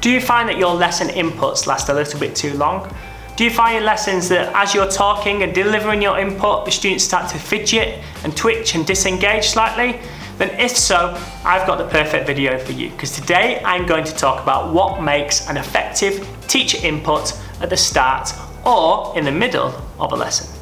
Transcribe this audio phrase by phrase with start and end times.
[0.00, 2.94] Do you find that your lesson inputs last a little bit too long?
[3.36, 7.04] Do you find in lessons that as you're talking and delivering your input, the students
[7.04, 10.00] start to fidget and twitch and disengage slightly?
[10.38, 14.14] Then if so, I've got the perfect video for you because today I'm going to
[14.14, 18.32] talk about what makes an effective teacher input at the start
[18.64, 20.57] or in the middle of a lesson.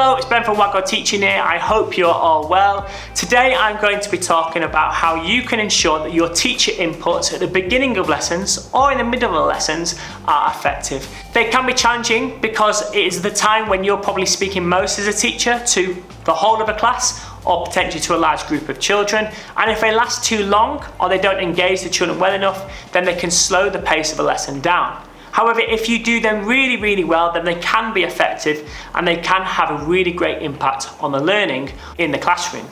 [0.00, 1.42] Hello, it's Ben from Waggle Teaching here.
[1.42, 2.88] I hope you're all well.
[3.16, 7.32] Today I'm going to be talking about how you can ensure that your teacher inputs
[7.32, 9.98] at the beginning of lessons or in the middle of lessons
[10.28, 11.12] are effective.
[11.34, 15.08] They can be challenging because it is the time when you're probably speaking most as
[15.08, 18.78] a teacher to the whole of a class or potentially to a large group of
[18.78, 19.28] children.
[19.56, 23.04] And if they last too long or they don't engage the children well enough, then
[23.04, 25.07] they can slow the pace of a lesson down.
[25.38, 29.18] However, if you do them really, really well, then they can be effective and they
[29.18, 32.66] can have a really great impact on the learning in the classroom.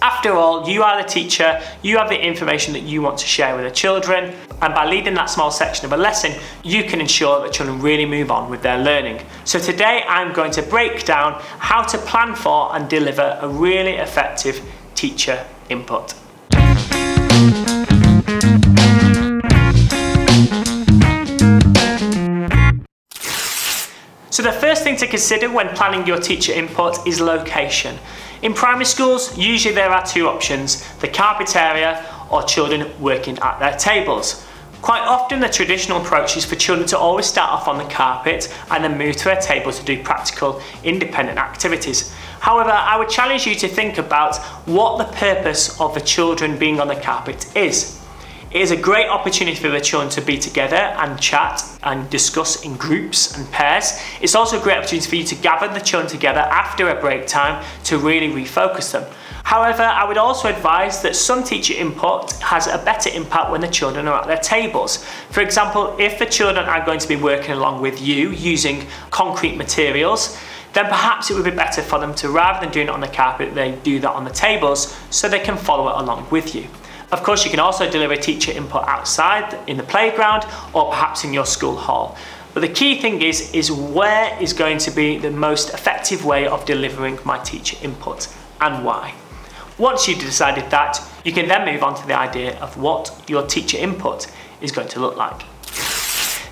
[0.00, 3.56] After all, you are the teacher, you have the information that you want to share
[3.56, 7.42] with the children, and by leading that small section of a lesson, you can ensure
[7.42, 9.20] that children really move on with their learning.
[9.42, 13.94] So today I'm going to break down how to plan for and deliver a really
[13.94, 14.62] effective
[14.94, 16.14] teacher input.
[24.82, 27.96] First thing to consider when planning your teacher input is location.
[28.42, 33.60] In primary schools, usually there are two options, the carpet area or children working at
[33.60, 34.44] their tables.
[34.80, 38.52] Quite often the traditional approach is for children to always start off on the carpet
[38.72, 42.12] and then move to their table to do practical independent activities.
[42.40, 46.80] However, I would challenge you to think about what the purpose of the children being
[46.80, 48.01] on the carpet is.
[48.52, 52.62] It is a great opportunity for the children to be together and chat and discuss
[52.66, 53.98] in groups and pairs.
[54.20, 57.26] It's also a great opportunity for you to gather the children together after a break
[57.26, 59.10] time to really refocus them.
[59.44, 63.68] However, I would also advise that some teacher input has a better impact when the
[63.68, 65.02] children are at their tables.
[65.30, 69.56] For example, if the children are going to be working along with you using concrete
[69.56, 70.38] materials,
[70.74, 73.08] then perhaps it would be better for them to, rather than doing it on the
[73.08, 76.68] carpet, they do that on the tables so they can follow it along with you.
[77.12, 81.34] Of course, you can also deliver teacher input outside in the playground or perhaps in
[81.34, 82.16] your school hall.
[82.54, 86.46] But the key thing is, is where is going to be the most effective way
[86.46, 89.12] of delivering my teacher input and why.
[89.76, 93.46] Once you've decided that, you can then move on to the idea of what your
[93.46, 94.26] teacher input
[94.62, 95.42] is going to look like.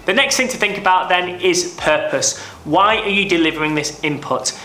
[0.04, 2.38] The next thing to think about then is purpose.
[2.64, 4.58] Why are you delivering this input?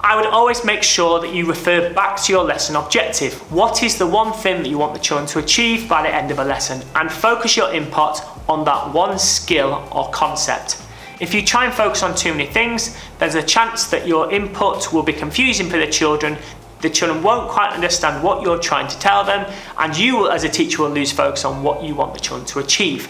[0.00, 3.34] I would always make sure that you refer back to your lesson objective.
[3.52, 6.30] What is the one thing that you want the children to achieve by the end
[6.30, 6.86] of a lesson?
[6.94, 10.80] And focus your input on that one skill or concept.
[11.18, 14.92] If you try and focus on too many things, there's a chance that your input
[14.92, 16.38] will be confusing for the children.
[16.80, 20.48] The children won't quite understand what you're trying to tell them, and you, as a
[20.48, 23.08] teacher, will lose focus on what you want the children to achieve.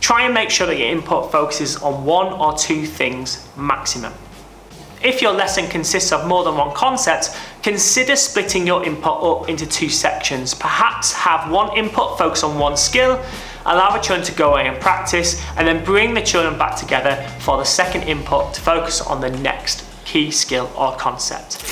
[0.00, 4.14] Try and make sure that your input focuses on one or two things maximum.
[5.02, 9.66] If your lesson consists of more than one concept, consider splitting your input up into
[9.66, 10.54] two sections.
[10.54, 13.22] Perhaps have one input focus on one skill,
[13.64, 17.16] allow the children to go away and practice, and then bring the children back together
[17.40, 21.62] for the second input to focus on the next key skill or concept.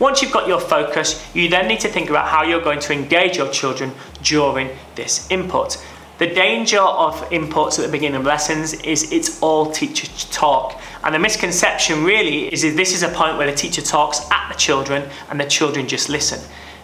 [0.00, 2.92] Once you've got your focus, you then need to think about how you're going to
[2.92, 3.92] engage your children
[4.22, 5.76] during this input.
[6.18, 10.80] The danger of inputs at the beginning of lessons is it's all teacher talk.
[11.04, 14.58] And the misconception really is this is a point where the teacher talks at the
[14.58, 16.40] children and the children just listen.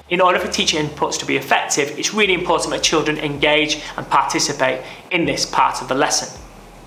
[0.08, 4.08] In order for teacher inputs to be effective, it's really important that children engage and
[4.08, 6.40] participate in this part of the lesson.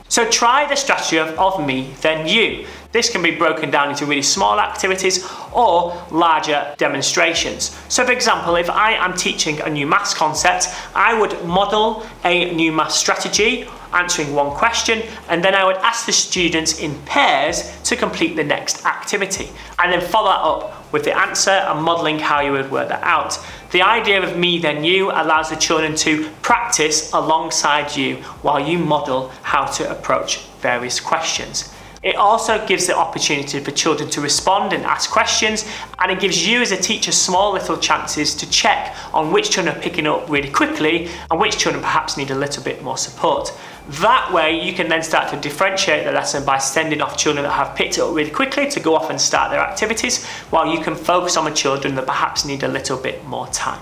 [0.10, 2.66] So try the strategy of, of me, then you.
[2.92, 7.78] This can be broken down into really small activities or larger demonstrations.
[7.90, 12.54] So for example, if I am teaching a new maths concept, I would model a
[12.54, 17.78] new maths strategy answering one question, and then I would ask the students in pairs
[17.84, 19.50] to complete the next activity,
[19.80, 23.04] and then follow that up with the answer and modelling how you would work that
[23.04, 23.38] out.
[23.72, 28.78] The idea of me then you allows the children to practice alongside you while you
[28.78, 31.74] model how to approach various questions.
[32.08, 35.66] It also gives the opportunity for children to respond and ask questions,
[36.00, 39.76] and it gives you as a teacher small little chances to check on which children
[39.76, 43.52] are picking up really quickly and which children perhaps need a little bit more support.
[43.90, 47.52] That way, you can then start to differentiate the lesson by sending off children that
[47.52, 50.80] have picked it up really quickly to go off and start their activities, while you
[50.80, 53.82] can focus on the children that perhaps need a little bit more time.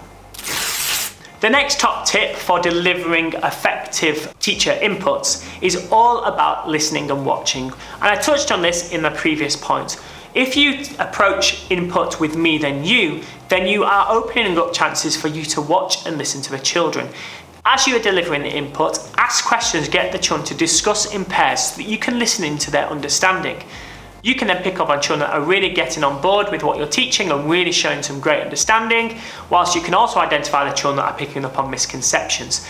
[1.46, 7.66] The next top tip for delivering effective teacher inputs is all about listening and watching.
[7.66, 10.04] And I touched on this in the previous point.
[10.34, 15.28] If you approach input with me then you, then you are opening up chances for
[15.28, 17.10] you to watch and listen to the children.
[17.64, 21.60] As you are delivering the input, ask questions, get the children to discuss in pairs
[21.60, 23.62] so that you can listen into their understanding.
[24.26, 26.80] You can then pick up on children that are really getting on board with what
[26.80, 29.20] you're teaching and really showing some great understanding,
[29.52, 32.68] whilst you can also identify the children that are picking up on misconceptions.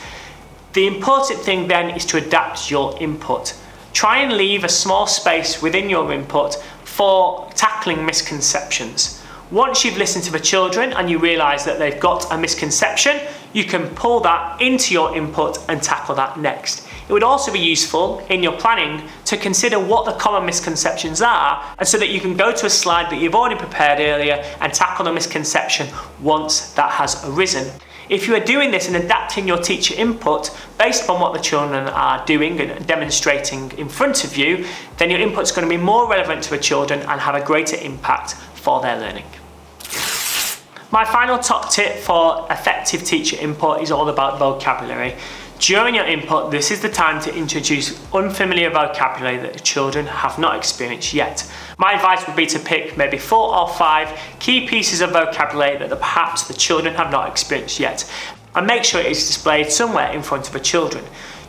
[0.74, 3.58] The important thing then is to adapt your input.
[3.94, 9.24] Try and leave a small space within your input for tackling misconceptions.
[9.50, 13.18] Once you've listened to the children and you realise that they've got a misconception,
[13.54, 16.85] you can pull that into your input and tackle that next.
[17.08, 21.64] It would also be useful in your planning to consider what the common misconceptions are,
[21.78, 24.74] and so that you can go to a slide that you've already prepared earlier and
[24.74, 25.88] tackle the misconception
[26.20, 27.72] once that has arisen.
[28.08, 31.88] If you are doing this and adapting your teacher input based upon what the children
[31.88, 34.66] are doing and demonstrating in front of you,
[34.98, 37.44] then your input is going to be more relevant to the children and have a
[37.44, 39.26] greater impact for their learning.
[40.92, 45.16] My final top tip for effective teacher input is all about vocabulary.
[45.60, 50.38] During your input, this is the time to introduce unfamiliar vocabulary that the children have
[50.38, 51.50] not experienced yet.
[51.78, 55.90] My advice would be to pick maybe four or five key pieces of vocabulary that
[55.90, 58.10] perhaps the children have not experienced yet
[58.54, 61.04] and make sure it is displayed somewhere in front of the children.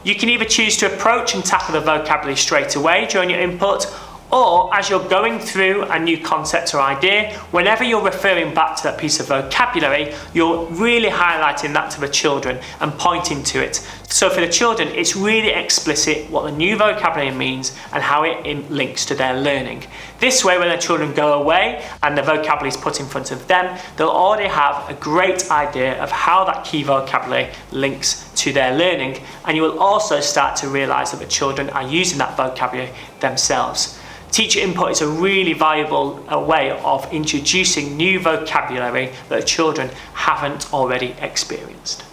[0.04, 3.86] You can either choose to approach and tackle the vocabulary straight away during your input
[4.32, 8.82] or as you're going through a new concept or idea, whenever you're referring back to
[8.84, 13.76] that piece of vocabulary, you're really highlighting that to the children and pointing to it.
[14.08, 18.70] So for the children, it's really explicit what the new vocabulary means and how it
[18.70, 19.84] links to their learning.
[20.18, 23.46] This way, when the children go away and the vocabulary is put in front of
[23.46, 28.76] them, they'll already have a great idea of how that key vocabulary links to their
[28.76, 29.22] learning.
[29.44, 33.98] And you will also start to realize that the children are using that vocabulary themselves.
[34.36, 40.74] Teacher input is a really valuable uh, way of introducing new vocabulary that children haven't
[40.74, 42.04] already experienced.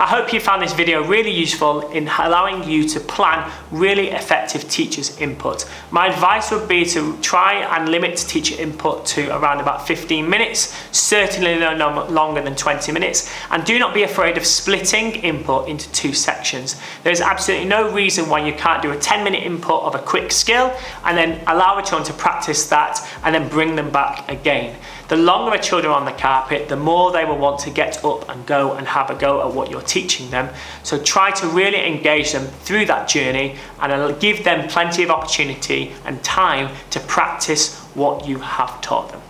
[0.00, 4.66] I hope you found this video really useful in allowing you to plan really effective
[4.66, 5.70] teachers input.
[5.90, 10.74] My advice would be to try and limit teacher input to around about 15 minutes,
[10.90, 15.92] certainly no longer than 20 minutes, and do not be afraid of splitting input into
[15.92, 16.80] two sections.
[17.02, 20.32] There's absolutely no reason why you can't do a 10 minute input of a quick
[20.32, 20.74] skill
[21.04, 24.78] and then allow a child to practice that and then bring them back again.
[25.10, 28.04] The longer a children are on the carpet, the more they will want to get
[28.04, 30.54] up and go and have a go at what you're teaching them.
[30.84, 35.92] So try to really engage them through that journey and give them plenty of opportunity
[36.04, 39.20] and time to practice what you have taught them.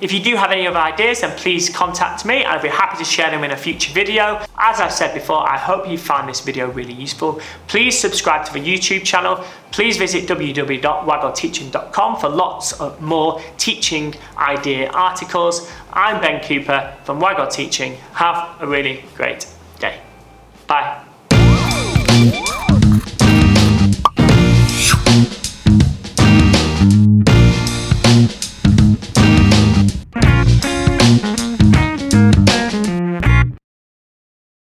[0.00, 2.44] If you do have any other ideas, then please contact me.
[2.44, 4.44] I'll be happy to share them in a future video.
[4.58, 7.40] As I've said before, I hope you found this video really useful.
[7.68, 9.44] Please subscribe to the YouTube channel.
[9.70, 15.70] Please visit www.waggleteaching.com for lots of more teaching idea articles.
[15.92, 17.96] I'm Ben Cooper from Waggle Teaching.
[18.14, 19.46] Have a really great
[19.78, 20.00] day.